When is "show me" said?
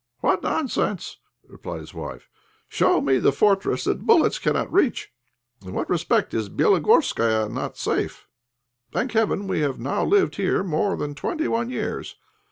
2.67-3.19